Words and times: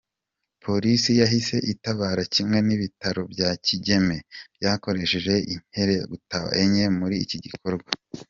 Polisi 0.63 1.11
yahise 1.21 1.55
itabara 1.73 2.23
kimwe 2.33 2.57
n’ibitaro 2.67 3.21
bya 3.33 3.49
Kigeme 3.65 4.17
byakoresheje 4.55 5.33
inkeragutaba 5.53 6.49
enye 6.63 6.85
muri 6.99 7.15
iki 7.25 7.37
gikorwa. 7.45 7.89